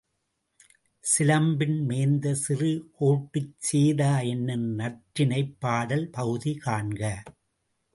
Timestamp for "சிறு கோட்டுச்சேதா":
2.33-4.25